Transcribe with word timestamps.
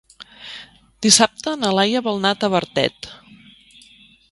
Dissabte 1.05 1.53
na 1.65 1.73
Laia 1.79 2.03
vol 2.09 2.19
anar 2.21 2.33
a 2.37 2.41
Tavertet. 2.45 3.13